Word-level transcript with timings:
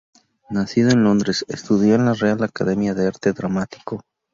Nacido 0.49 0.89
en 0.89 1.03
Londres, 1.03 1.45
estudió 1.47 1.93
en 1.93 2.05
la 2.05 2.15
"Real 2.15 2.41
Academia 2.43 2.95
de 2.95 3.05
Arte 3.05 3.33
Dramático". 3.33 4.01